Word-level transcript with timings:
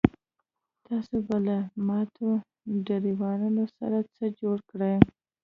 تاسو 0.85 1.15
به 1.27 1.37
له 1.47 1.57
ماتو 1.87 2.29
ډرایوونو 2.85 3.63
سره 3.77 3.97
څه 4.15 4.25
جوړ 4.39 4.57
کړئ 4.69 4.95